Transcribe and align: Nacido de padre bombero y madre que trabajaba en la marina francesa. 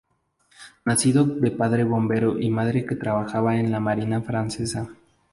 Nacido 0.83 1.25
de 1.25 1.51
padre 1.51 1.83
bombero 1.83 2.39
y 2.39 2.49
madre 2.49 2.87
que 2.87 2.95
trabajaba 2.95 3.57
en 3.59 3.71
la 3.71 3.79
marina 3.79 4.19
francesa. 4.23 4.89